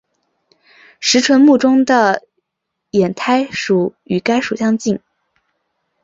[0.99, 2.23] 石莼目中的
[2.91, 4.99] 浒苔属与该属相近。